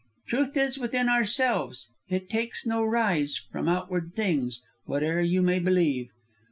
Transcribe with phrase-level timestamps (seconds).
[0.25, 6.09] "'Truth is within ourselves; it takes no rise From outward things, whate'er you may believe.'"